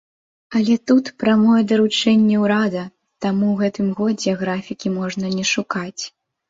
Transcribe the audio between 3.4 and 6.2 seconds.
ў гэтым годзе графікі можна не шукаць.